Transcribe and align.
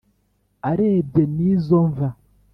arebye 0.69 1.23
nizo 1.35 1.77
mva 1.89 2.09